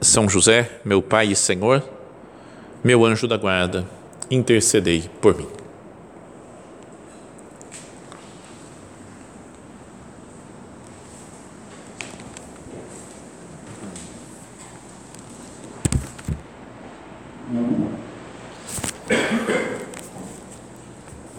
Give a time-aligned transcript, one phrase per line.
[0.00, 1.82] São José, meu Pai e Senhor,
[2.82, 3.86] meu anjo da guarda,
[4.30, 5.46] intercedei por mim.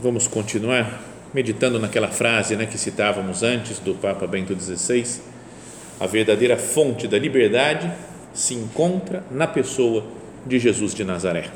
[0.02, 1.02] Vamos continuar
[1.34, 5.22] meditando naquela frase né, que citávamos antes do Papa Bento XVI.
[6.00, 7.92] A verdadeira fonte da liberdade
[8.36, 10.04] se encontra na pessoa
[10.46, 11.50] de Jesus de Nazaré.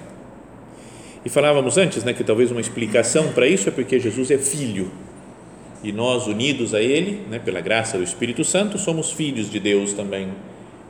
[1.23, 4.89] E falávamos antes né, que talvez uma explicação para isso é porque Jesus é filho
[5.83, 9.93] e nós, unidos a Ele, né, pela graça do Espírito Santo, somos filhos de Deus
[9.93, 10.29] também.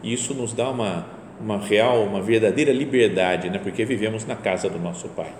[0.02, 1.06] E isso nos dá uma,
[1.40, 5.32] uma real, uma verdadeira liberdade, né, porque vivemos na casa do nosso Pai.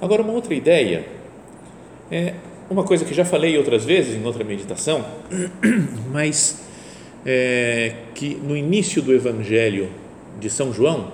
[0.00, 1.06] Agora, uma outra ideia,
[2.10, 2.34] é
[2.70, 5.04] uma coisa que já falei outras vezes em outra meditação,
[6.10, 6.69] mas
[7.24, 9.88] é, que no início do Evangelho
[10.38, 11.12] de São João,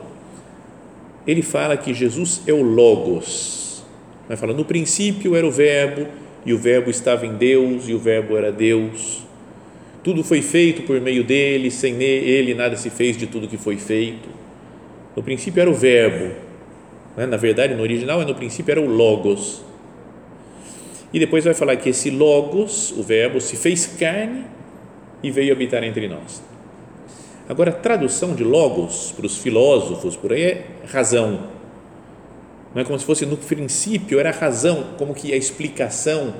[1.26, 3.84] ele fala que Jesus é o Logos.
[4.28, 6.06] Vai falar, no princípio era o Verbo,
[6.44, 9.24] e o Verbo estava em Deus, e o Verbo era Deus.
[10.04, 13.76] Tudo foi feito por meio dele, sem ele nada se fez de tudo que foi
[13.76, 14.28] feito.
[15.16, 16.34] No princípio era o Verbo,
[17.16, 17.26] né?
[17.26, 19.64] na verdade, no original, no princípio era o Logos.
[21.12, 24.44] E depois vai falar que esse Logos, o Verbo, se fez carne
[25.22, 26.42] e veio habitar entre nós.
[27.48, 31.48] Agora, a tradução de Logos para os filósofos por aí é razão.
[32.74, 36.34] Não é como se fosse no princípio, era a razão, como que a explicação,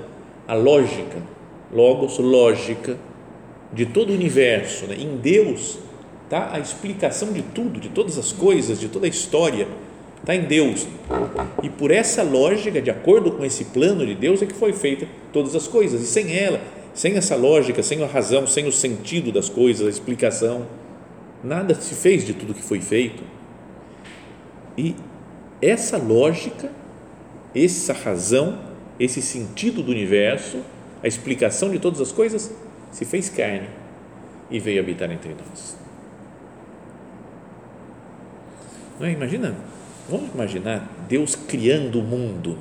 [0.46, 1.22] a lógica.
[1.72, 2.96] Logos, lógica
[3.72, 4.86] de todo o universo.
[4.86, 4.96] Né?
[4.98, 5.78] Em Deus
[6.24, 9.66] está a explicação de tudo, de todas as coisas, de toda a história
[10.26, 10.86] está em Deus.
[11.62, 15.06] E por essa lógica, de acordo com esse plano de Deus, é que foi feita
[15.32, 16.02] todas as coisas.
[16.02, 16.60] E sem ela,
[16.96, 20.66] sem essa lógica, sem a razão, sem o sentido das coisas, a explicação,
[21.44, 23.22] nada se fez de tudo que foi feito.
[24.76, 24.96] E
[25.60, 26.72] essa lógica,
[27.54, 28.58] essa razão,
[28.98, 30.62] esse sentido do universo,
[31.02, 32.52] a explicação de todas as coisas,
[32.90, 33.68] se fez carne
[34.50, 35.76] e veio habitar entre nós.
[38.98, 39.12] Não é?
[39.12, 39.54] Imagina
[40.08, 42.56] Vamos imaginar Deus criando o mundo.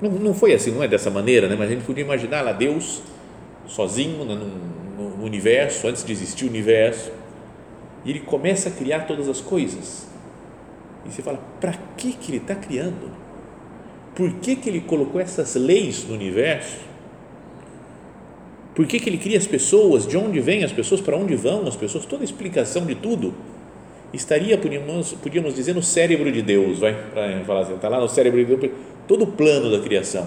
[0.00, 1.56] Não, não foi assim, não é dessa maneira, né?
[1.58, 3.02] mas a gente podia imaginar lá Deus
[3.66, 7.10] sozinho né, no, no universo, antes de existir o universo,
[8.04, 10.06] e ele começa a criar todas as coisas.
[11.06, 13.10] E você fala, para que, que ele está criando?
[14.14, 16.78] Por que, que ele colocou essas leis no universo?
[18.74, 20.06] Por que, que ele cria as pessoas?
[20.06, 21.00] De onde vêm as pessoas?
[21.00, 22.04] Para onde vão as pessoas?
[22.04, 23.34] Toda a explicação de tudo
[24.12, 28.08] estaria, podíamos, podíamos dizer, no cérebro de Deus, vai, para falar assim, está lá no
[28.08, 28.72] cérebro de Deus,
[29.06, 30.26] todo o plano da criação.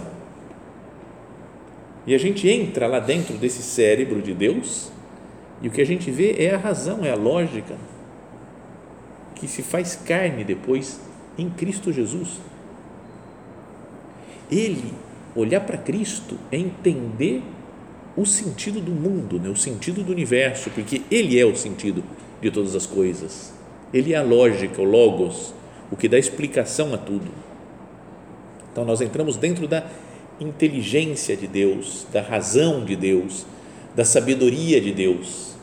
[2.06, 4.92] E a gente entra lá dentro desse cérebro de Deus
[5.62, 7.76] e o que a gente vê é a razão, é a lógica
[9.36, 11.00] que se faz carne depois
[11.38, 12.40] em Cristo Jesus.
[14.50, 14.94] Ele,
[15.36, 17.44] olhar para Cristo, é entender
[18.16, 19.50] o sentido do mundo, né?
[19.50, 22.04] o sentido do universo, porque Ele é o sentido
[22.42, 23.54] de todas as coisas.
[23.94, 25.54] Ele é a lógica, o logos,
[25.92, 27.30] o que dá explicação a tudo.
[28.78, 29.84] Então nós entramos dentro da
[30.40, 33.44] inteligência de Deus, da razão de Deus,
[33.96, 35.56] da sabedoria de Deus.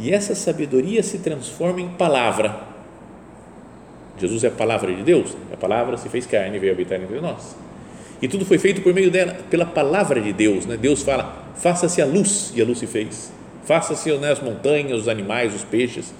[0.00, 2.60] E essa sabedoria se transforma em palavra.
[4.18, 7.20] Jesus é a palavra de Deus, a palavra se fez carne e veio habitar entre
[7.20, 7.54] nós.
[8.20, 10.66] E tudo foi feito por meio dela, pela palavra de Deus.
[10.66, 10.76] Né?
[10.76, 13.32] Deus fala: faça-se a luz, e a luz se fez.
[13.62, 16.12] Faça-se né, as montanhas, os animais, os peixes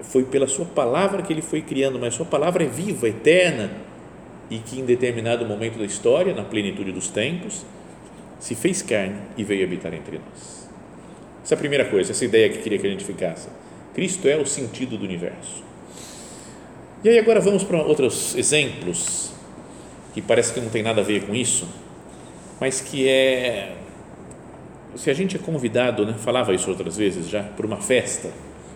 [0.00, 3.70] foi pela sua palavra que ele foi criando, mas sua palavra é viva, eterna
[4.52, 7.64] e que em determinado momento da história, na plenitude dos tempos,
[8.38, 10.68] se fez carne e veio habitar entre nós.
[11.42, 13.48] Essa é a primeira coisa, essa ideia que queria que a gente ficasse.
[13.94, 15.64] Cristo é o sentido do universo.
[17.02, 19.32] E aí agora vamos para outros exemplos
[20.12, 21.66] que parece que não tem nada a ver com isso,
[22.60, 23.74] mas que é
[24.96, 28.30] se a gente é convidado, né, falava isso outras vezes já, por uma festa,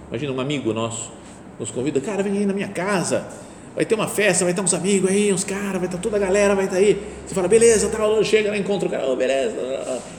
[0.09, 1.13] imagina um amigo nosso
[1.59, 3.29] nos convida, cara, vem aí na minha casa,
[3.77, 6.19] vai ter uma festa, vai ter uns amigos aí, uns caras, vai estar toda a
[6.19, 7.01] galera, vai estar aí.
[7.27, 9.55] Você fala, beleza, tá, chega lá, encontra o cara, oh, beleza,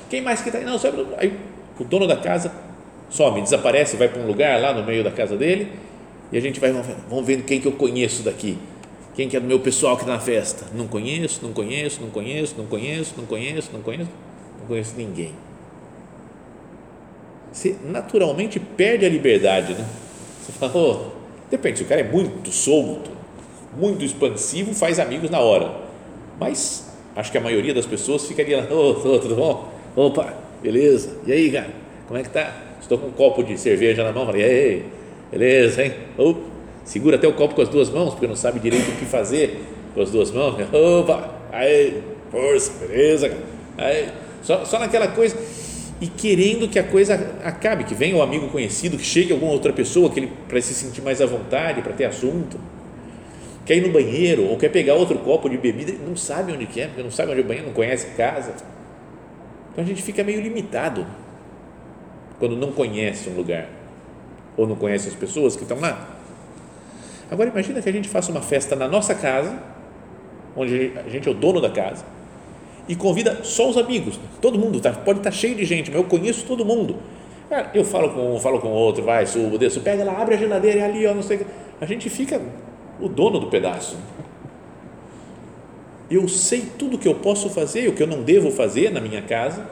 [0.09, 0.65] quem mais que está aí?
[0.65, 1.05] Não, sabe?
[1.17, 1.33] Aí
[1.79, 2.51] o dono da casa
[3.09, 5.71] some, desaparece, vai para um lugar lá no meio da casa dele
[6.31, 8.59] e a gente vai, vamos ver quem que eu conheço daqui.
[9.15, 10.65] Quem que é do meu pessoal que está na festa?
[10.75, 14.11] Não conheço, não conheço, não conheço, não conheço, não conheço, não conheço,
[14.59, 15.31] não conheço ninguém.
[17.51, 19.83] Você naturalmente perde a liberdade, né?
[20.39, 21.05] Você fala, oh,
[21.49, 23.16] depende, se o cara é muito solto,
[23.77, 25.71] muito expansivo, faz amigos na hora.
[26.39, 26.85] Mas
[27.15, 29.71] acho que a maioria das pessoas ficaria lá, oh, tudo bom?
[29.95, 31.17] Opa, beleza?
[31.25, 31.69] E aí, cara?
[32.07, 32.55] Como é que tá?
[32.81, 34.85] Estou com um copo de cerveja na mão, falei, e aí,
[35.31, 35.93] beleza, hein?
[36.17, 36.35] Oh,
[36.85, 39.61] segura até o copo com as duas mãos, porque não sabe direito o que fazer
[39.93, 40.55] com as duas mãos.
[40.71, 42.01] Opa, aí,
[42.31, 43.43] força, beleza, cara?
[43.77, 44.09] Aí,
[44.41, 45.35] só, só naquela coisa
[45.99, 49.51] e querendo que a coisa acabe, que venha o um amigo conhecido, que chegue alguma
[49.51, 52.59] outra pessoa que ele para se sentir mais à vontade, para ter assunto.
[53.67, 56.87] Quer ir no banheiro ou quer pegar outro copo de bebida, não sabe onde é,
[56.87, 58.53] porque não sabe onde é o banheiro, não conhece casa.
[59.71, 61.05] Então a gente fica meio limitado
[62.39, 63.67] quando não conhece um lugar
[64.55, 66.15] ou não conhece as pessoas que estão lá.
[67.29, 69.61] Agora imagina que a gente faça uma festa na nossa casa,
[70.55, 72.05] onde a gente é o dono da casa
[72.87, 74.17] e convida só os amigos.
[74.41, 76.95] Todo mundo tá, pode estar tá cheio de gente, mas eu conheço todo mundo.
[77.73, 80.79] Eu falo com um, falo com outro, vai, subo, desço, pega lá, abre a geladeira,
[80.79, 81.45] é ali, ó, não sei.
[81.81, 82.41] A gente fica
[82.99, 83.97] o dono do pedaço.
[86.09, 89.01] Eu sei tudo o que eu posso fazer, o que eu não devo fazer na
[89.01, 89.69] minha casa,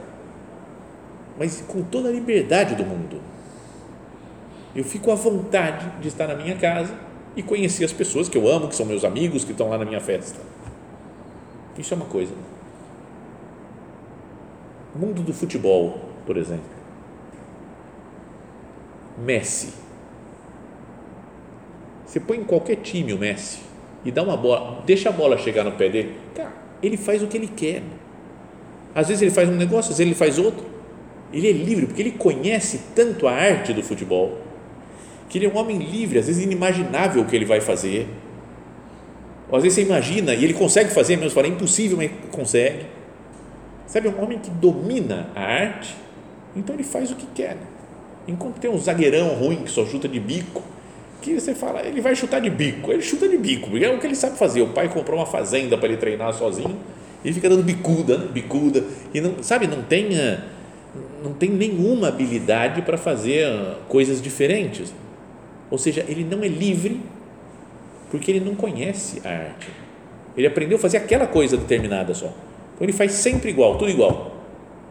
[1.38, 3.22] mas com toda a liberdade do mundo.
[4.75, 6.94] Eu fico à vontade de estar na minha casa
[7.36, 9.86] e conhecer as pessoas que eu amo, que são meus amigos, que estão lá na
[9.86, 10.39] minha festa.
[11.77, 12.33] Isso é uma coisa.
[14.94, 16.63] Mundo do futebol, por exemplo.
[19.18, 19.84] Messi.
[22.15, 23.57] Você põe em qualquer time o Messi
[24.06, 27.27] e dá uma bola, deixa a bola chegar no pé dele, cara, ele faz o
[27.27, 27.83] que ele quer.
[28.95, 30.65] Às vezes ele faz um negócio, às vezes ele faz outro.
[31.33, 34.38] Ele é livre porque ele conhece tanto a arte do futebol
[35.27, 38.07] que ele é um homem livre, às vezes inimaginável o que ele vai fazer.
[39.50, 42.85] Ou às vezes você imagina e ele consegue fazer, mesmo fala, é impossível, mas consegue.
[43.88, 45.94] Sabe, é um homem que domina a arte,
[46.56, 47.57] então ele faz o que quer.
[48.25, 50.63] Enquanto tem um zagueirão ruim que só chuta de bico,
[51.25, 54.00] que você fala, ele vai chutar de bico, ele chuta de bico, porque é o
[54.00, 54.62] que ele sabe fazer.
[54.62, 56.77] O pai comprou uma fazenda para ele treinar sozinho,
[57.24, 58.27] e fica dando bicuda, né?
[58.31, 58.83] bicuda,
[59.13, 60.10] e não, sabe, não tem,
[61.24, 63.48] não tem nenhuma habilidade para fazer
[63.89, 64.94] coisas diferentes.
[65.72, 67.01] Ou seja, ele não é livre
[68.12, 69.68] porque ele não conhece a arte.
[70.38, 72.27] Ele aprendeu a fazer aquela coisa determinada só.
[72.27, 74.36] Então ele faz sempre igual, tudo igual.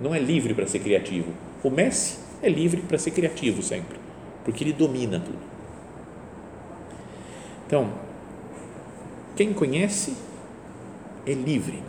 [0.01, 1.33] Não é livre para ser criativo.
[1.63, 3.97] O Messi é livre para ser criativo sempre,
[4.45, 5.54] porque ele domina tudo.
[7.75, 7.91] Então,
[9.35, 10.15] quem conhece
[11.27, 11.83] é livre.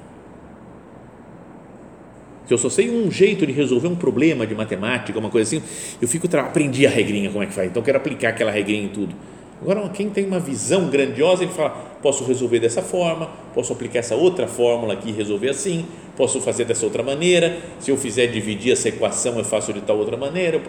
[2.48, 5.64] Se eu só sei um jeito de resolver um problema de matemática, uma coisa assim,
[6.02, 8.90] eu fico aprendi a regrinha como é que faz, então quero aplicar aquela regrinha em
[8.90, 9.14] tudo.
[9.62, 11.70] Agora, quem tem uma visão grandiosa, ele fala:
[12.02, 15.86] posso resolver dessa forma, posso aplicar essa outra fórmula aqui e resolver assim,
[16.18, 17.60] posso fazer dessa outra maneira.
[17.80, 20.64] Se eu fizer dividir essa equação, eu faço de tal outra maneira.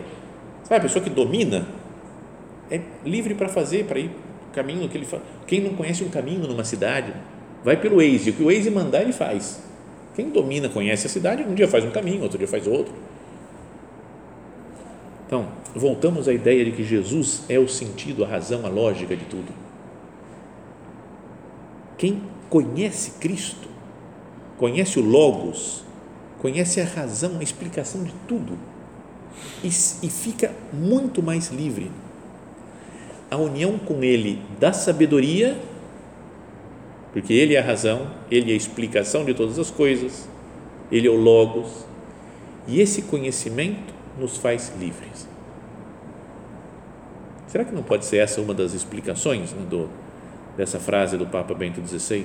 [0.63, 1.67] Sabe, a pessoa que domina
[2.71, 4.11] é livre para fazer, para ir
[4.57, 5.23] caminho que ele faz.
[5.47, 7.13] Quem não conhece um caminho numa cidade,
[7.63, 9.63] vai pelo Waze, o que o Waze mandar, ele faz.
[10.15, 12.95] Quem domina, conhece a cidade, um dia faz um caminho, outro dia faz outro.
[15.27, 19.25] Então, voltamos à ideia de que Jesus é o sentido, a razão, a lógica de
[19.27, 19.53] tudo.
[21.99, 23.69] Quem conhece Cristo,
[24.57, 25.85] conhece o Logos,
[26.39, 28.59] conhece a razão, a explicação de tudo
[29.63, 31.91] e, e fica muito mais livre.
[33.31, 35.57] A união com Ele da sabedoria,
[37.13, 40.29] porque Ele é a razão, Ele é a explicação de todas as coisas,
[40.91, 41.85] Ele é o Logos,
[42.69, 45.29] e esse conhecimento nos faz livres.
[47.47, 49.89] Será que não pode ser essa uma das explicações né, do,
[50.57, 52.25] dessa frase do Papa Bento XVI?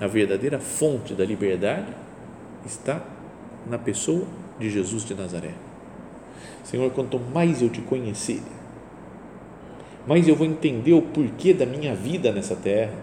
[0.00, 1.92] A verdadeira fonte da liberdade
[2.64, 3.02] está
[3.68, 4.24] na pessoa
[4.58, 5.52] de Jesus de Nazaré.
[6.64, 8.42] Senhor, quanto mais eu te conhecer,
[10.08, 12.94] mais eu vou entender o porquê da minha vida nessa terra,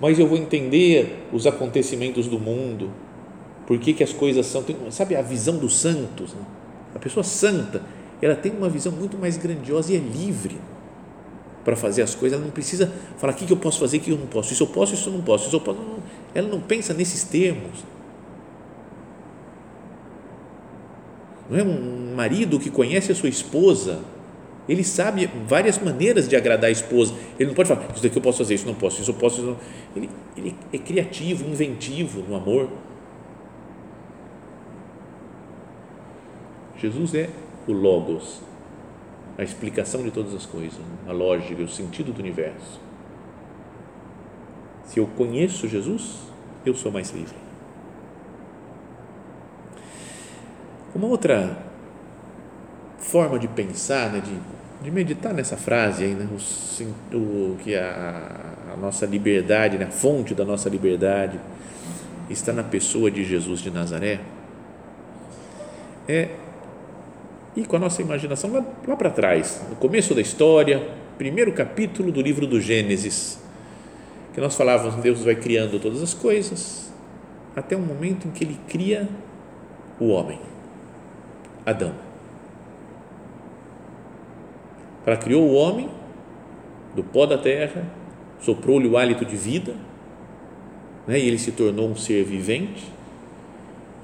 [0.00, 2.90] mais eu vou entender os acontecimentos do mundo,
[3.66, 4.64] por que, que as coisas são.
[4.90, 6.32] Sabe a visão dos santos?
[6.32, 6.40] Né?
[6.94, 7.82] A pessoa santa,
[8.22, 10.56] ela tem uma visão muito mais grandiosa e é livre
[11.62, 12.38] para fazer as coisas.
[12.38, 14.52] Ela não precisa falar o que, que eu posso fazer, o que eu não posso.
[14.54, 15.46] Isso eu posso, isso eu não posso.
[15.46, 15.78] Isso eu posso.
[16.34, 17.84] Ela não pensa nesses termos.
[21.50, 24.00] Não é um marido que conhece a sua esposa
[24.68, 27.14] ele sabe várias maneiras de agradar a esposa.
[27.38, 29.40] Ele não pode falar, isso daqui eu posso fazer, isso não posso, isso eu posso.
[29.40, 29.56] Isso não.
[29.96, 32.68] Ele, ele é criativo, inventivo no amor.
[36.78, 37.28] Jesus é
[37.66, 38.40] o Logos,
[39.38, 42.80] a explicação de todas as coisas, a lógica, o sentido do universo.
[44.84, 46.18] Se eu conheço Jesus,
[46.66, 47.36] eu sou mais livre.
[50.94, 51.61] Uma outra
[53.12, 54.32] forma de pensar, né, de,
[54.82, 56.26] de meditar nessa frase aí, né,
[57.12, 61.38] o, o que a, a nossa liberdade, né, a fonte da nossa liberdade
[62.30, 64.20] está na pessoa de Jesus de Nazaré,
[66.08, 66.30] é
[67.54, 70.82] ir com a nossa imaginação lá, lá para trás, no começo da história,
[71.18, 73.38] primeiro capítulo do livro do Gênesis,
[74.32, 76.90] que nós falávamos, Deus vai criando todas as coisas,
[77.54, 79.06] até o momento em que Ele cria
[80.00, 80.40] o homem
[81.66, 82.11] Adão.
[85.06, 85.88] Ela criou o homem
[86.94, 87.84] do pó da terra,
[88.40, 89.74] soprou-lhe o hálito de vida,
[91.06, 92.84] né, e ele se tornou um ser vivente.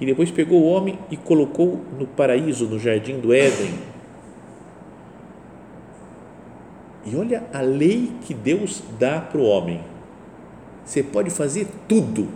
[0.00, 3.74] E depois pegou o homem e colocou no paraíso, no jardim do Éden.
[7.04, 9.80] E olha a lei que Deus dá para o homem.
[10.84, 12.28] Você pode fazer tudo,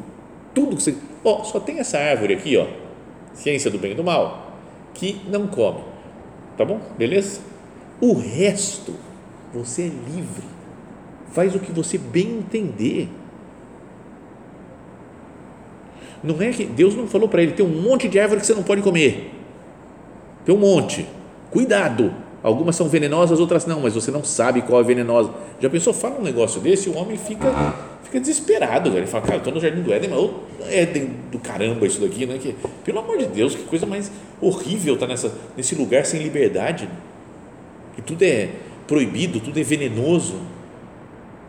[0.53, 0.97] tudo que você.
[1.25, 2.67] Ó, só tem essa árvore aqui, ó,
[3.33, 4.53] ciência do bem e do mal
[4.95, 5.81] que não come.
[6.57, 6.81] Tá bom?
[6.97, 7.41] Beleza?
[8.03, 8.95] O resto,
[9.55, 10.43] você é livre.
[11.31, 13.09] Faz o que você bem entender.
[16.21, 18.55] Não é que Deus não falou para ele: tem um monte de árvore que você
[18.55, 19.33] não pode comer.
[20.45, 21.07] Tem um monte.
[21.53, 22.13] Cuidado.
[22.43, 25.31] Algumas são venenosas, outras não, mas você não sabe qual é venenosa.
[25.61, 25.93] Já pensou?
[25.93, 27.53] Fala um negócio desse o homem fica
[28.03, 28.89] fica desesperado.
[28.97, 32.27] Ele fala, cara, eu estou no jardim do Éden, mas é do caramba isso daqui,
[32.27, 32.37] né?
[32.43, 36.21] Que, pelo amor de Deus, que coisa mais horrível estar tá nessa, nesse lugar sem
[36.21, 36.89] liberdade.
[37.95, 38.51] Que tudo é
[38.87, 40.41] proibido, tudo é venenoso.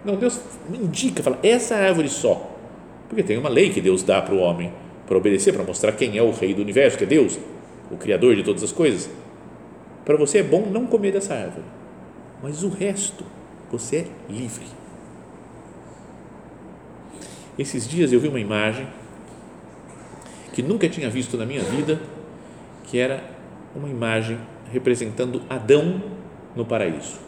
[0.04, 0.40] Não, Deus
[0.74, 2.52] indica, fala, essa árvore só.
[3.08, 4.74] Porque tem uma lei que Deus dá para o homem
[5.06, 7.40] para obedecer, para mostrar quem é o rei do universo, que é Deus,
[7.92, 9.10] o criador de todas as coisas.
[10.06, 11.66] Para você é bom não comer dessa árvore,
[12.42, 13.24] mas o resto,
[13.72, 14.66] você é livre.
[17.58, 18.88] Esses dias eu vi uma imagem
[20.54, 22.02] que nunca tinha visto na minha vida,
[22.86, 23.24] que era
[23.76, 24.38] uma imagem
[24.72, 26.02] representando Adão
[26.55, 27.19] no paraíso.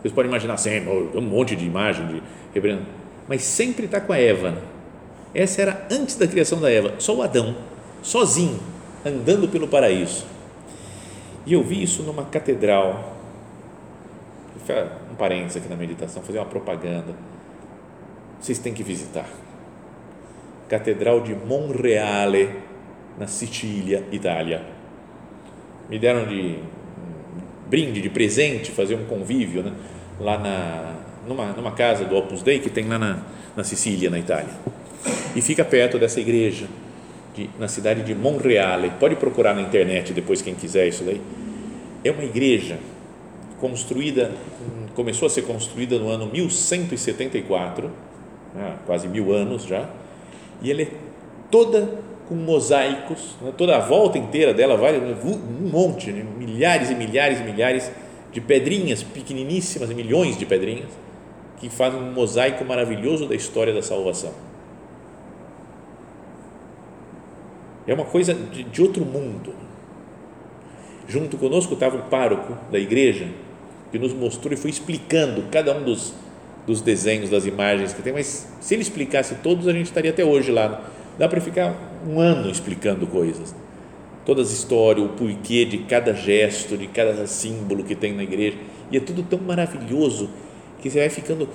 [0.00, 0.70] Vocês podem imaginar assim,
[1.14, 2.86] um monte de imagem de
[3.28, 4.62] mas sempre está com a Eva.
[5.34, 7.56] Essa era antes da criação da Eva, só o Adão,
[8.02, 8.60] sozinho,
[9.04, 10.24] andando pelo paraíso.
[11.44, 13.16] E eu vi isso numa catedral.
[15.10, 17.14] Um parênteses aqui na meditação, fazer uma propaganda
[18.40, 19.28] vocês têm que visitar.
[20.68, 22.50] Catedral de Monreale,
[23.18, 24.62] na Sicília, Itália.
[25.88, 26.58] Me deram de
[27.68, 29.72] brinde, de presente, fazer um convívio né?
[30.20, 30.94] lá na,
[31.26, 33.18] numa, numa casa do Opus Dei que tem lá na,
[33.56, 34.52] na Sicília, na Itália.
[35.34, 36.66] E fica perto dessa igreja,
[37.34, 38.92] de, na cidade de Monreale.
[38.98, 41.20] Pode procurar na internet depois, quem quiser isso daí.
[42.04, 42.78] É uma igreja
[43.60, 44.32] construída,
[44.94, 47.90] começou a ser construída no ano 1174
[48.56, 49.88] né, quase mil anos já,
[50.62, 50.88] e ela é
[51.50, 56.94] toda com mosaicos, né, toda a volta inteira dela, vai um monte, né, milhares e
[56.94, 57.90] milhares e milhares
[58.32, 60.90] de pedrinhas pequeniníssimas, milhões de pedrinhas,
[61.58, 64.32] que fazem um mosaico maravilhoso da história da salvação.
[67.86, 69.54] É uma coisa de, de outro mundo.
[71.08, 73.28] Junto conosco estava o pároco da igreja,
[73.92, 76.12] que nos mostrou e foi explicando cada um dos
[76.66, 80.24] dos desenhos, das imagens que tem, mas se ele explicasse todos, a gente estaria até
[80.24, 80.82] hoje lá.
[81.18, 81.74] Dá para ficar
[82.06, 83.54] um ano explicando coisas.
[84.24, 88.58] Todas as histórias, o porquê de cada gesto, de cada símbolo que tem na igreja.
[88.90, 90.28] E é tudo tão maravilhoso
[90.80, 91.48] que você vai ficando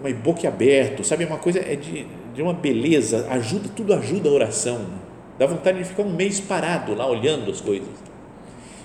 [0.00, 1.24] uma boca aberto, sabe?
[1.24, 4.86] Uma coisa é de, de uma beleza, ajuda, tudo ajuda a oração.
[5.38, 7.88] Dá vontade de ficar um mês parado lá olhando as coisas.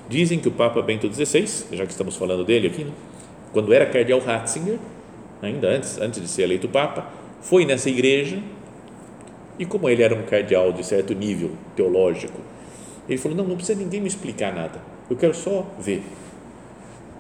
[0.08, 2.92] Dizem que o Papa Bento XVI, já que estamos falando dele aqui, né?
[3.52, 4.78] quando era cardeal Ratzinger,
[5.42, 7.08] ainda antes, antes de ser eleito Papa,
[7.42, 8.42] foi nessa igreja
[9.60, 12.40] e como ele era um cardeal de certo nível teológico,
[13.08, 16.04] ele falou, não, não precisa ninguém me explicar nada, eu quero só ver.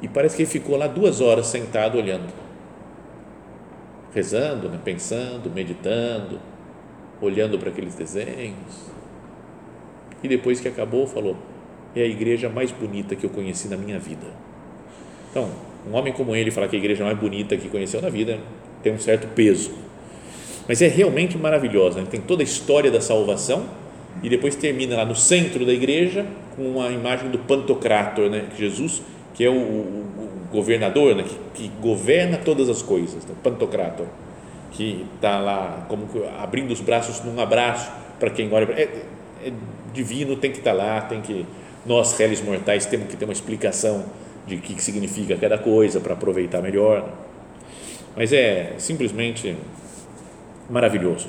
[0.01, 2.31] E parece que ele ficou lá duas horas sentado olhando,
[4.13, 6.39] rezando, né, pensando, meditando,
[7.21, 8.87] olhando para aqueles desenhos.
[10.21, 11.35] E depois que acabou, falou:
[11.95, 14.27] é a igreja mais bonita que eu conheci na minha vida.
[15.31, 15.49] Então,
[15.89, 18.39] um homem como ele falar que a igreja mais bonita que conheceu na vida
[18.83, 19.71] tem um certo peso.
[20.67, 22.01] Mas é realmente maravilhosa.
[22.01, 22.07] Né?
[22.09, 23.65] Tem toda a história da salvação
[24.21, 28.45] e depois termina lá no centro da igreja com uma imagem do Pantocrator, né?
[28.57, 29.01] Jesus,
[29.33, 31.23] que é o, o, o governador, né?
[31.23, 33.35] que, que, governa todas as coisas, né?
[33.43, 34.07] Pantocrator,
[34.71, 36.07] que está lá como
[36.39, 38.67] abrindo os braços num abraço para quem olha.
[38.73, 38.89] É,
[39.45, 39.53] é
[39.93, 41.45] divino, tem que estar tá lá, tem que
[41.85, 44.03] nós, réis mortais, temos que ter uma explicação
[44.45, 47.07] de o que significa cada coisa para aproveitar melhor.
[48.15, 49.55] Mas é simplesmente
[50.69, 51.27] maravilhoso.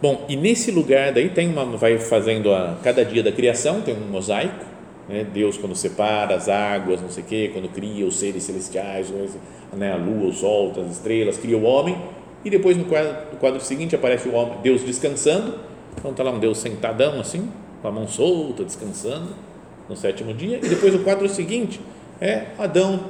[0.00, 3.94] Bom, e nesse lugar daí tem uma, vai fazendo a cada dia da criação tem
[3.94, 4.64] um mosaico,
[5.08, 5.26] né?
[5.32, 9.10] Deus quando separa as águas, não sei o quê, quando cria os seres celestiais,
[9.72, 9.92] né?
[9.92, 11.96] a lua, o sol, as estrelas, cria o homem
[12.44, 15.58] e depois no quadro, no quadro seguinte aparece o homem, Deus descansando,
[15.96, 17.50] então está lá um Deus sentadão assim,
[17.80, 19.28] com a mão solta, descansando
[19.88, 21.80] no sétimo dia e depois o quadro seguinte
[22.20, 23.00] é Adão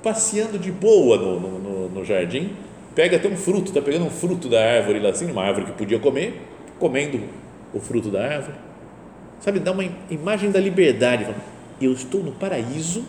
[0.00, 2.52] passeando de boa no, no, no jardim
[3.00, 5.72] pega até um fruto, está pegando um fruto da árvore lá assim, uma árvore que
[5.72, 6.38] podia comer,
[6.78, 7.18] comendo
[7.72, 8.58] o fruto da árvore.
[9.40, 11.26] Sabe, dá uma imagem da liberdade.
[11.80, 13.02] Eu estou no paraíso,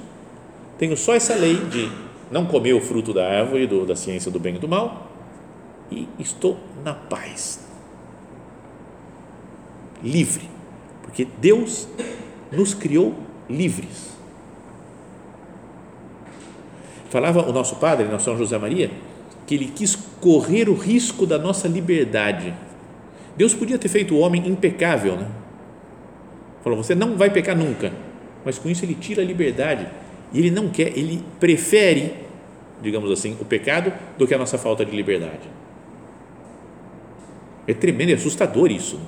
[0.77, 1.91] tenho só essa lei de
[2.31, 5.12] não comer o fruto da árvore, do, da ciência do bem e do mal,
[5.91, 7.60] e estou na paz.
[10.01, 10.50] Livre.
[11.03, 11.89] Porque Deus
[12.50, 13.13] nos criou
[13.50, 14.15] livres.
[17.10, 18.89] Falava o nosso padre, nosso São José Maria,
[19.51, 22.53] que ele quis correr o risco da nossa liberdade.
[23.36, 25.27] Deus podia ter feito o homem impecável, né?
[26.63, 27.91] Falou, você não vai pecar nunca,
[28.46, 29.89] mas com isso ele tira a liberdade
[30.31, 32.13] e ele não quer, ele prefere,
[32.81, 35.50] digamos assim, o pecado do que a nossa falta de liberdade.
[37.67, 39.01] É tremendo, é assustador isso.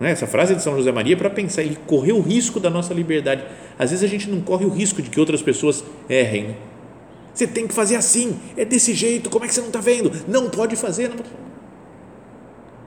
[0.00, 0.10] Né?
[0.10, 2.92] Essa frase de São José Maria é para pensar, ele correu o risco da nossa
[2.92, 3.44] liberdade.
[3.78, 6.48] Às vezes a gente não corre o risco de que outras pessoas errem.
[6.48, 6.54] Né?
[7.40, 10.12] Você tem que fazer assim, é desse jeito, como é que você não está vendo?
[10.28, 11.08] Não pode fazer.
[11.08, 11.30] Não pode.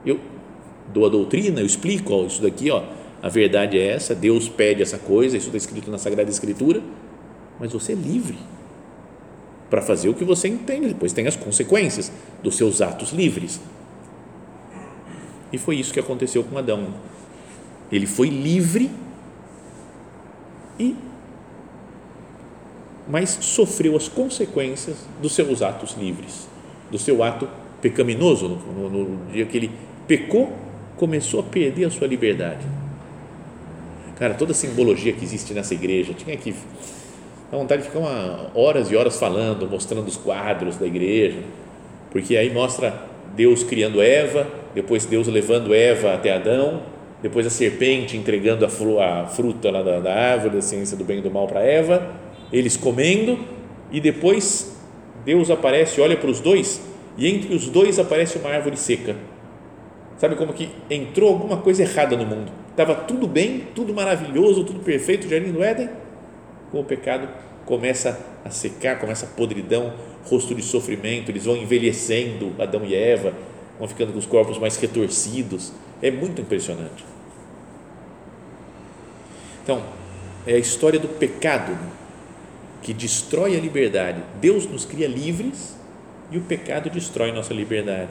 [0.06, 0.20] Eu
[0.92, 2.84] dou a doutrina, eu explico, ó, isso daqui, ó,
[3.20, 6.80] a verdade é essa, Deus pede essa coisa, isso está escrito na Sagrada Escritura,
[7.58, 8.38] mas você é livre
[9.68, 13.60] para fazer o que você entende, depois tem as consequências dos seus atos livres.
[15.52, 16.94] E foi isso que aconteceu com Adão.
[17.90, 18.88] Ele foi livre
[20.78, 20.94] e
[23.08, 26.48] mas sofreu as consequências dos seus atos livres,
[26.90, 27.48] do seu ato
[27.80, 28.48] pecaminoso.
[28.48, 29.70] No, no, no, dia que ele
[30.06, 30.52] pecou,
[30.96, 32.64] começou a perder a sua liberdade.
[34.16, 36.54] Cara, toda a simbologia que existe nessa igreja, tinha que
[37.50, 41.40] dar vontade de ficar uma, horas e horas falando, mostrando os quadros da igreja,
[42.10, 43.02] porque aí mostra
[43.34, 46.82] Deus criando Eva, depois Deus levando Eva até Adão,
[47.20, 48.68] depois a serpente entregando a,
[49.22, 52.06] a fruta lá da, da árvore da ciência do bem e do mal para Eva,
[52.54, 53.38] eles comendo
[53.90, 54.76] e depois
[55.24, 56.80] Deus aparece, olha para os dois
[57.18, 59.16] e entre os dois aparece uma árvore seca.
[60.18, 62.52] Sabe como que entrou alguma coisa errada no mundo?
[62.70, 65.90] Estava tudo bem, tudo maravilhoso, tudo perfeito, o jardim do Éden.
[66.70, 67.28] Com o pecado
[67.66, 69.92] começa a secar, começa a podridão,
[70.24, 73.32] rosto de sofrimento, eles vão envelhecendo, Adão e Eva,
[73.78, 75.72] vão ficando com os corpos mais retorcidos.
[76.00, 77.04] É muito impressionante.
[79.62, 79.82] Então,
[80.46, 81.76] é a história do pecado
[82.84, 84.22] que destrói a liberdade.
[84.40, 85.74] Deus nos cria livres
[86.30, 88.10] e o pecado destrói nossa liberdade.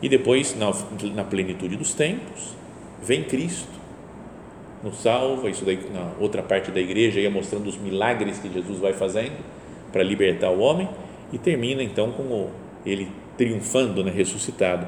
[0.00, 0.72] E depois, na,
[1.12, 2.54] na plenitude dos tempos,
[3.02, 3.68] vem Cristo,
[4.82, 5.50] nos salva.
[5.50, 9.36] Isso daí, na outra parte da igreja, ia mostrando os milagres que Jesus vai fazendo
[9.92, 10.88] para libertar o homem.
[11.32, 12.50] E termina então com
[12.84, 14.86] ele triunfando, né, ressuscitado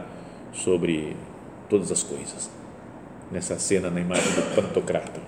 [0.53, 1.17] sobre
[1.69, 2.49] todas as coisas.
[3.33, 5.23] Nessa cena na imagem do Pantocrator.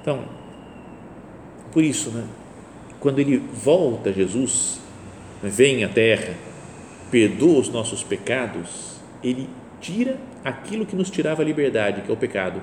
[0.00, 0.37] Então,
[1.72, 2.24] por isso, né,
[3.00, 4.80] quando ele volta, Jesus,
[5.42, 6.34] vem à terra,
[7.10, 9.48] perdoa os nossos pecados, ele
[9.80, 12.60] tira aquilo que nos tirava a liberdade, que é o pecado.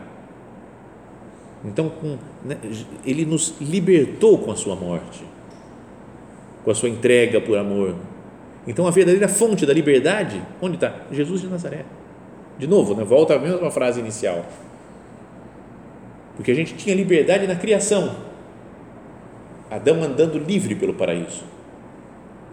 [1.63, 2.57] Então, com, né,
[3.05, 5.23] ele nos libertou com a sua morte,
[6.63, 7.95] com a sua entrega por amor.
[8.67, 10.93] Então, a verdadeira fonte da liberdade, onde está?
[11.11, 11.85] Jesus de Nazaré.
[12.57, 14.45] De novo, né, volta à mesma frase inicial.
[16.35, 18.15] Porque a gente tinha liberdade na criação,
[19.69, 21.43] Adão andando livre pelo paraíso.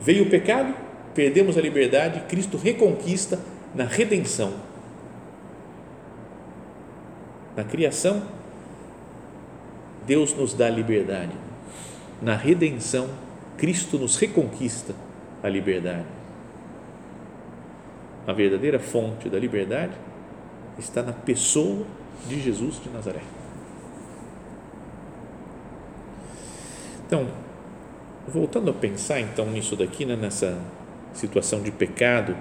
[0.01, 0.75] Veio o pecado,
[1.15, 3.39] perdemos a liberdade, Cristo reconquista
[3.75, 4.53] na redenção.
[7.57, 8.23] Na criação,
[10.07, 11.33] Deus nos dá liberdade.
[12.21, 13.09] Na redenção,
[13.57, 14.95] Cristo nos reconquista
[15.43, 16.07] a liberdade.
[18.27, 19.93] A verdadeira fonte da liberdade
[20.79, 21.85] está na pessoa
[22.29, 23.23] de Jesus de Nazaré.
[27.13, 27.29] Então,
[28.27, 30.59] voltando a pensar então nisso daqui, né, nessa
[31.13, 32.35] situação de pecado,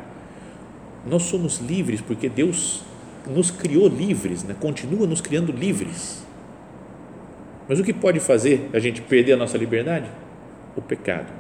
[1.06, 2.82] nós somos livres porque Deus
[3.28, 4.56] nos criou livres, né?
[4.58, 6.26] continua nos criando livres.
[7.68, 10.10] Mas o que pode fazer a gente perder a nossa liberdade?
[10.74, 11.34] O pecado.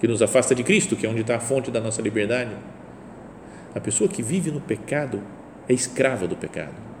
[0.00, 2.50] Que nos afasta de Cristo, que é onde está a fonte da nossa liberdade.
[3.76, 5.22] A pessoa que vive no pecado
[5.68, 6.93] é escrava do pecado.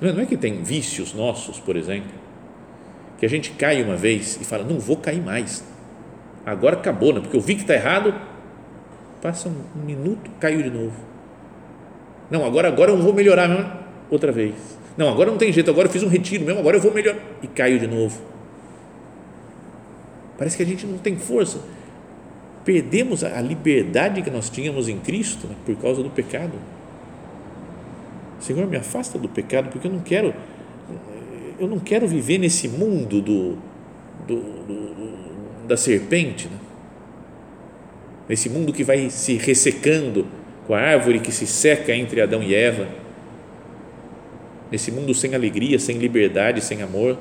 [0.00, 2.10] Não é, não é que tem vícios nossos, por exemplo,
[3.18, 5.62] que a gente cai uma vez e fala, não vou cair mais.
[6.44, 7.20] Agora acabou, né?
[7.20, 8.14] porque eu vi que está errado,
[9.20, 10.96] passa um minuto, caiu de novo.
[12.30, 13.70] Não, agora, agora eu vou melhorar mesmo,
[14.10, 14.54] outra vez.
[14.96, 17.18] Não, agora não tem jeito, agora eu fiz um retiro mesmo, agora eu vou melhorar.
[17.42, 18.20] E caiu de novo.
[20.38, 21.60] Parece que a gente não tem força.
[22.64, 26.52] Perdemos a liberdade que nós tínhamos em Cristo né, por causa do pecado.
[28.40, 30.34] Senhor, me afasta do pecado, porque eu não quero,
[31.58, 33.58] eu não quero viver nesse mundo do,
[34.26, 34.90] do, do
[35.70, 36.58] da serpente, né?
[38.28, 40.26] nesse mundo que vai se ressecando
[40.66, 42.88] com a árvore que se seca entre Adão e Eva,
[44.70, 47.16] nesse mundo sem alegria, sem liberdade, sem amor.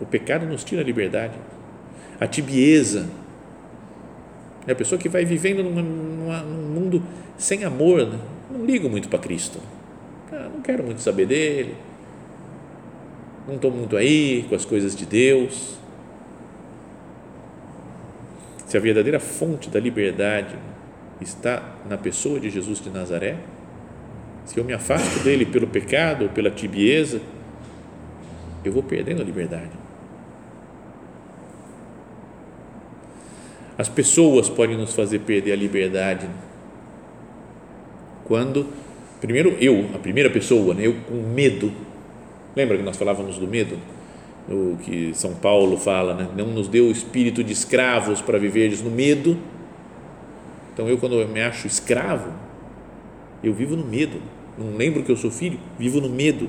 [0.00, 1.34] O pecado nos tira a liberdade,
[2.18, 3.08] a tibieza.
[4.66, 7.02] É a pessoa que vai vivendo numa, numa, num mundo
[7.36, 8.18] sem amor, né?
[8.64, 9.60] Não ligo muito para Cristo.
[10.32, 11.76] Ah, não quero muito saber dele.
[13.46, 15.76] Não estou muito aí com as coisas de Deus.
[18.66, 20.56] Se a verdadeira fonte da liberdade
[21.20, 23.36] está na pessoa de Jesus de Nazaré,
[24.46, 27.20] se eu me afasto dele pelo pecado pela tibieza,
[28.64, 29.70] eu vou perdendo a liberdade.
[33.76, 36.26] As pessoas podem nos fazer perder a liberdade
[38.24, 38.66] quando,
[39.20, 41.72] primeiro eu, a primeira pessoa, né, eu com medo.
[42.56, 43.76] Lembra que nós falávamos do medo?
[44.48, 46.28] O que São Paulo fala, né?
[46.36, 49.38] não nos deu o espírito de escravos para viveres no medo.
[50.72, 52.30] Então eu, quando eu me acho escravo,
[53.42, 54.20] eu vivo no medo.
[54.58, 56.48] Não lembro que eu sou filho, vivo no medo.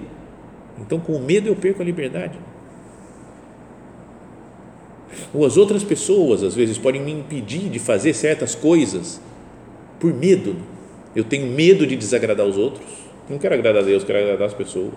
[0.79, 2.37] Então, com o medo, eu perco a liberdade.
[5.33, 9.21] Ou as outras pessoas, às vezes, podem me impedir de fazer certas coisas
[9.99, 10.55] por medo
[11.15, 12.85] eu tenho medo de desagradar os outros.
[13.29, 14.93] Não quero agradar a Deus, quero agradar as pessoas.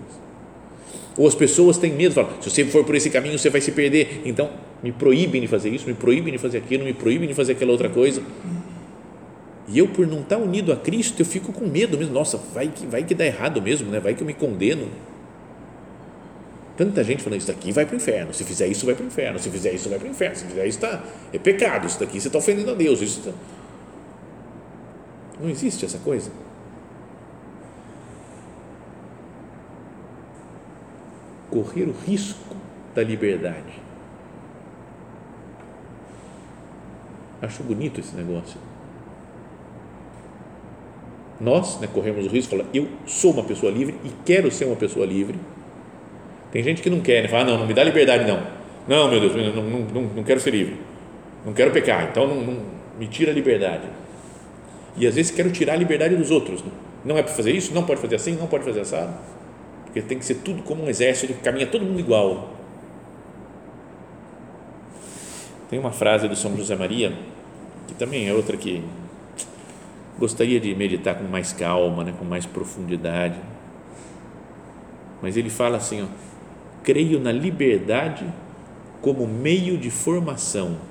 [1.17, 3.71] Ou as pessoas têm medo, falam, se você for por esse caminho, você vai se
[3.71, 4.21] perder.
[4.25, 4.49] Então,
[4.81, 7.71] me proíbem de fazer isso, me proíbem de fazer aquilo, me proíbem de fazer aquela
[7.71, 8.21] outra coisa.
[9.67, 12.13] E eu, por não estar unido a Cristo, eu fico com medo mesmo.
[12.13, 13.99] Nossa, vai que, vai que dá errado mesmo, né?
[13.99, 14.87] vai que eu me condeno.
[16.75, 18.33] Tanta gente falando, isso daqui vai para o inferno.
[18.33, 19.37] Se fizer isso, vai para o inferno.
[19.37, 20.35] Se fizer isso, vai para o inferno.
[20.35, 21.03] Se fizer isso, tá,
[21.33, 21.85] é pecado.
[21.85, 23.01] Isso daqui você está ofendendo a Deus.
[23.01, 23.31] Isso tá,
[25.39, 26.31] não existe essa coisa.
[31.49, 32.55] Correr o risco
[32.93, 33.79] da liberdade.
[37.41, 38.59] Acho bonito esse negócio.
[41.39, 44.65] Nós né, corremos o risco de falar, eu sou uma pessoa livre e quero ser
[44.65, 45.39] uma pessoa livre.
[46.51, 47.29] Tem gente que não quer, né?
[47.29, 48.43] fala, ah, não, não me dá liberdade, não.
[48.87, 50.81] Não, meu Deus, não, não, não, não quero ser livre.
[51.45, 52.57] Não quero pecar, então não, não
[52.99, 53.87] me tira a liberdade
[54.99, 56.61] e às vezes quero tirar a liberdade dos outros.
[56.61, 56.69] Né?
[57.05, 59.13] Não é para fazer isso, não pode fazer assim, não pode fazer assado,
[59.85, 62.53] porque tem que ser tudo como um exército caminha todo mundo igual.
[65.69, 67.13] Tem uma frase do São José Maria,
[67.87, 68.83] que também é outra que
[70.17, 73.39] gostaria de meditar com mais calma, né, com mais profundidade.
[75.21, 76.07] Mas ele fala assim: ó,
[76.83, 78.25] creio na liberdade
[79.01, 80.88] como meio de formação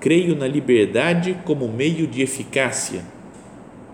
[0.00, 3.02] Creio na liberdade como meio de eficácia.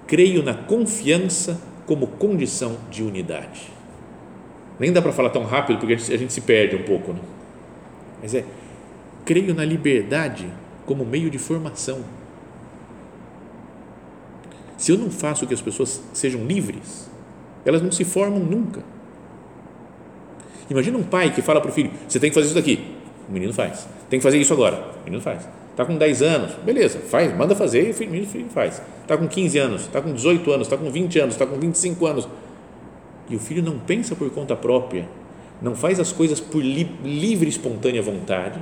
[0.07, 3.73] Creio na confiança como condição de unidade.
[4.79, 7.13] Nem dá para falar tão rápido porque a gente, a gente se perde um pouco,
[7.13, 7.21] né?
[8.21, 8.45] mas é
[9.25, 10.47] creio na liberdade
[10.87, 12.05] como meio de formação.
[14.77, 17.11] Se eu não faço que as pessoas sejam livres,
[17.65, 18.83] elas não se formam nunca.
[20.69, 22.95] Imagina um pai que fala para o filho: você tem que fazer isso daqui.
[23.29, 23.87] O menino faz.
[24.11, 24.93] Tem que fazer isso agora.
[25.01, 25.49] O menino faz.
[25.75, 28.81] Está com 10 anos, beleza, faz, manda fazer e o filho faz.
[29.03, 32.07] Está com 15 anos, está com 18 anos, está com 20 anos, está com 25
[32.07, 32.29] anos.
[33.29, 35.09] E o filho não pensa por conta própria,
[35.61, 38.61] não faz as coisas por li, livre, espontânea vontade,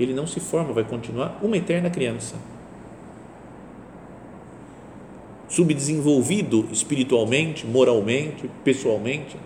[0.00, 2.34] ele não se forma, vai continuar uma eterna criança.
[5.48, 9.36] Subdesenvolvido espiritualmente, moralmente, pessoalmente,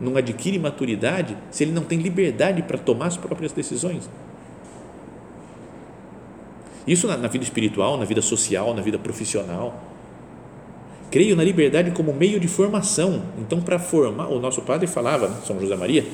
[0.00, 4.08] não adquire maturidade se ele não tem liberdade para tomar as próprias decisões.
[6.86, 9.82] Isso na, na vida espiritual, na vida social, na vida profissional.
[11.10, 13.22] Creio na liberdade como meio de formação.
[13.38, 16.04] Então, para formar, o nosso padre falava, né, São José Maria,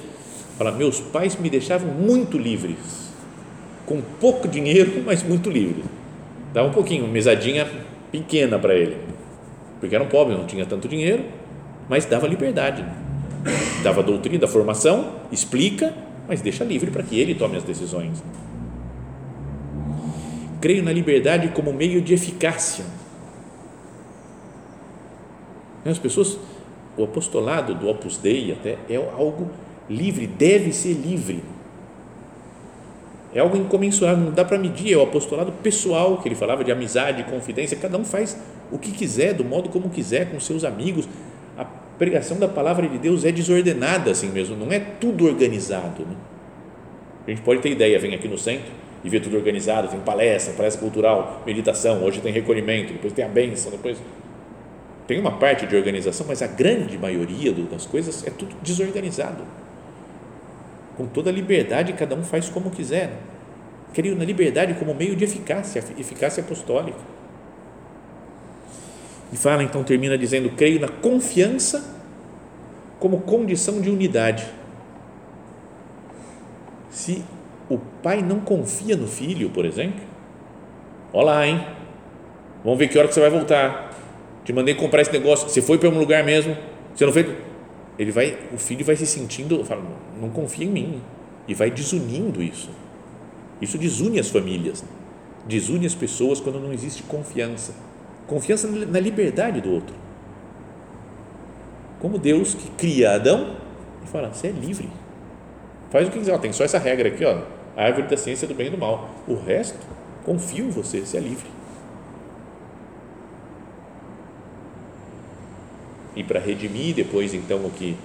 [0.59, 2.77] fala, meus pais me deixavam muito livres,
[3.87, 5.83] com pouco dinheiro, mas muito livre.
[6.53, 7.67] Dava um pouquinho, uma mesadinha
[8.13, 8.97] pequena para ele,
[9.81, 11.25] porque eram pobres, não tinha tanto dinheiro,
[11.89, 12.85] mas dava liberdade,
[13.83, 15.95] dava doutrina, formação, explica,
[16.29, 18.23] mas deixa livre para que ele tome as decisões.
[20.61, 22.85] Creio na liberdade como meio de eficácia.
[25.85, 26.39] As pessoas,
[26.97, 29.49] o apostolado do Opus Dei até é algo
[29.89, 31.43] livre, deve ser livre.
[33.35, 34.93] É algo incomensurável, não dá para medir.
[34.93, 37.77] É o apostolado pessoal que ele falava de amizade, confidência.
[37.77, 38.37] Cada um faz
[38.71, 41.09] o que quiser, do modo como quiser, com seus amigos.
[41.57, 46.03] A pregação da palavra de Deus é desordenada assim mesmo, não é tudo organizado.
[46.03, 46.17] Né?
[47.27, 50.53] A gente pode ter ideia, vem aqui no centro e vê tudo organizado, tem palestra,
[50.55, 53.99] palestra cultural, meditação, hoje tem recolhimento, depois tem a bênção, depois
[55.07, 59.43] tem uma parte de organização, mas a grande maioria das coisas é tudo desorganizado.
[60.97, 63.11] Com toda a liberdade, cada um faz como quiser.
[63.93, 66.99] Creio na liberdade como meio de eficácia, eficácia apostólica.
[69.33, 71.97] E fala, então, termina dizendo: creio na confiança
[73.01, 74.47] como condição de unidade.
[76.91, 77.25] Se
[77.71, 80.01] o pai não confia no filho, por exemplo,
[81.13, 81.65] olá, hein?
[82.65, 83.97] Vamos ver que hora que você vai voltar.
[84.45, 85.49] Te mandei comprar esse negócio.
[85.49, 86.57] Você foi para um lugar mesmo?
[86.95, 87.27] Você não fez?
[87.97, 89.83] Ele vai, o filho vai se sentindo, fala,
[90.21, 91.03] não confia em mim
[91.47, 92.71] e vai desunindo isso.
[93.61, 94.83] Isso desune as famílias,
[95.47, 97.73] desune as pessoas quando não existe confiança.
[98.27, 99.95] Confiança na liberdade do outro.
[102.01, 103.57] Como Deus que cria Adão
[104.03, 104.89] e fala, você é livre.
[105.91, 106.39] Faz o que quiser.
[106.39, 107.43] tem só essa regra aqui, ó,
[107.81, 109.09] a árvore da ciência do bem e do mal.
[109.27, 109.79] O resto,
[110.23, 111.49] confio em você, você é livre.
[116.15, 117.97] E para redimir depois então o que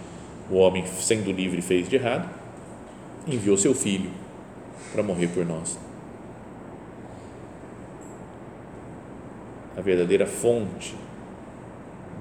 [0.49, 2.29] o homem sendo livre fez de errado,
[3.27, 4.09] enviou seu filho
[4.93, 5.77] para morrer por nós.
[9.75, 10.95] A verdadeira fonte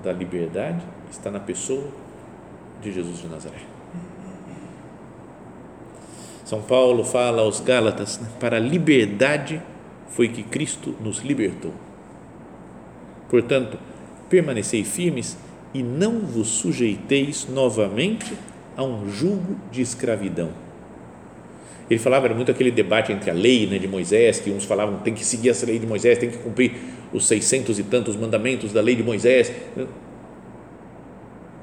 [0.02, 1.86] da liberdade está na pessoa
[2.82, 3.73] de Jesus de Nazaré.
[6.44, 9.60] São Paulo fala aos Gálatas: né, para a liberdade
[10.08, 11.72] foi que Cristo nos libertou.
[13.28, 13.78] Portanto,
[14.28, 15.36] permanecei firmes
[15.72, 18.32] e não vos sujeiteis novamente
[18.76, 20.50] a um jugo de escravidão.
[21.90, 25.00] Ele falava, era muito aquele debate entre a lei né, de Moisés, que uns falavam
[25.00, 26.72] tem que seguir essa lei de Moisés, tem que cumprir
[27.12, 29.52] os seiscentos e tantos mandamentos da lei de Moisés.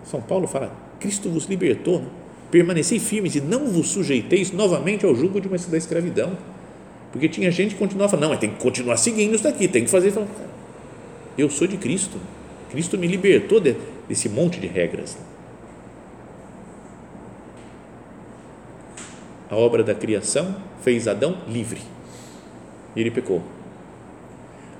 [0.03, 2.07] São Paulo fala, Cristo vos libertou, né?
[2.51, 6.37] Permanecei firmes e não vos sujeiteis novamente ao jugo de uma, da escravidão.
[7.11, 9.85] Porque tinha gente que continuava falando, não, mas tem que continuar seguindo isso daqui, tem
[9.85, 10.13] que fazer.
[11.37, 12.17] Eu sou de Cristo.
[12.69, 13.75] Cristo me libertou de,
[14.07, 15.17] desse monte de regras.
[19.49, 21.81] A obra da criação fez Adão livre.
[22.95, 23.41] E ele pecou.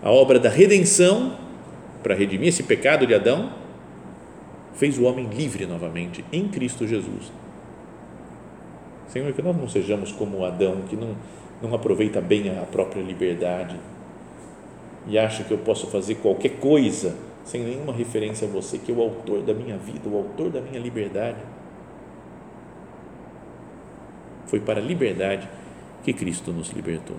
[0.02, 1.38] A obra da redenção,
[2.02, 3.52] para redimir esse pecado de Adão,
[4.76, 7.32] fez o homem livre novamente em Cristo Jesus.
[9.12, 11.16] Senhor, que nós não sejamos como Adão, que não,
[11.62, 13.78] não aproveita bem a própria liberdade
[15.06, 18.96] e acha que eu posso fazer qualquer coisa sem nenhuma referência a você, que é
[18.96, 21.40] o autor da minha vida, o autor da minha liberdade.
[24.46, 25.50] Foi para a liberdade
[26.04, 27.18] que Cristo nos libertou.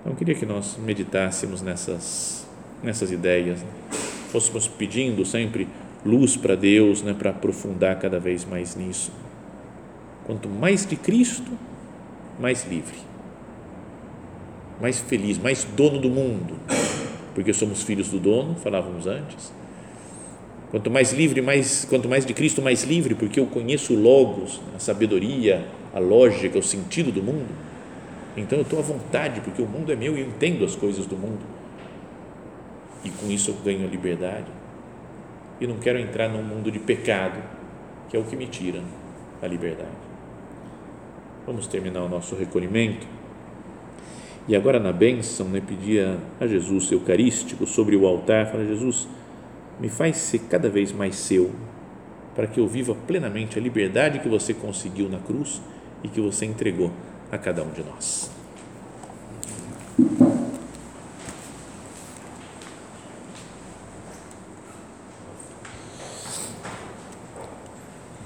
[0.00, 2.46] Então, eu queria que nós meditássemos nessas,
[2.82, 3.68] nessas ideias, né?
[4.30, 5.68] fôssemos pedindo sempre
[6.06, 9.12] luz para Deus, né, para aprofundar cada vez mais nisso.
[10.30, 11.50] Quanto mais de Cristo,
[12.38, 12.94] mais livre,
[14.80, 16.54] mais feliz, mais dono do mundo
[17.34, 19.52] porque somos filhos do dono, falávamos antes.
[20.70, 24.78] Quanto mais livre, mais, quanto mais de Cristo, mais livre, porque eu conheço Logos, a
[24.78, 27.48] sabedoria, a lógica, o sentido do mundo.
[28.36, 31.06] Então eu estou à vontade, porque o mundo é meu e eu entendo as coisas
[31.06, 31.40] do mundo.
[33.04, 34.46] E com isso eu ganho a liberdade.
[35.60, 37.42] E não quero entrar num mundo de pecado,
[38.08, 38.80] que é o que me tira
[39.42, 40.09] a liberdade.
[41.46, 43.06] Vamos terminar o nosso recolhimento
[44.50, 49.06] e agora na bênção, né, pedia a Jesus eucarístico sobre o altar, fala Jesus,
[49.78, 51.52] me faz ser cada vez mais seu,
[52.34, 55.62] para que eu viva plenamente a liberdade que você conseguiu na cruz
[56.02, 56.90] e que você entregou
[57.30, 58.39] a cada um de nós.